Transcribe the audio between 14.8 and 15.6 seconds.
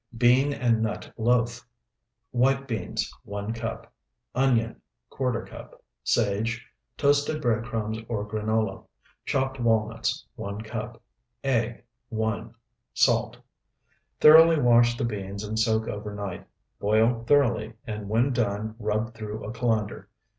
the beans and